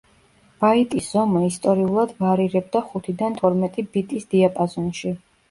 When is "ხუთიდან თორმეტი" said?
2.87-3.87